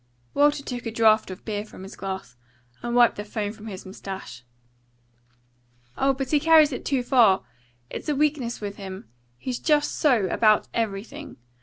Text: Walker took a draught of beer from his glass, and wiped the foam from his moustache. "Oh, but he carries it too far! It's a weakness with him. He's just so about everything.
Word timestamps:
Walker 0.33 0.63
took 0.63 0.87
a 0.87 0.91
draught 0.91 1.29
of 1.29 1.45
beer 1.45 1.63
from 1.63 1.83
his 1.83 1.95
glass, 1.95 2.35
and 2.81 2.95
wiped 2.95 3.17
the 3.17 3.23
foam 3.23 3.53
from 3.53 3.67
his 3.67 3.85
moustache. 3.85 4.43
"Oh, 5.95 6.11
but 6.11 6.31
he 6.31 6.39
carries 6.39 6.71
it 6.71 6.83
too 6.83 7.03
far! 7.03 7.43
It's 7.91 8.09
a 8.09 8.15
weakness 8.15 8.59
with 8.59 8.77
him. 8.77 9.07
He's 9.37 9.59
just 9.59 9.91
so 9.95 10.25
about 10.29 10.67
everything. 10.73 11.37